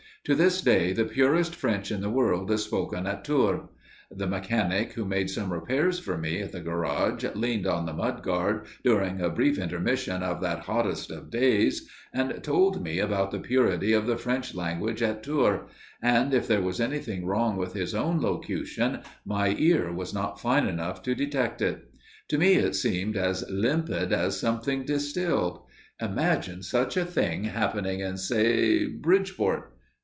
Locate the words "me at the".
6.15-6.59